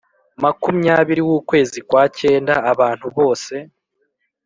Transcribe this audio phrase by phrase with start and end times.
[0.43, 3.53] makumyabiri w ukwezi kwa cyenda Abantu bose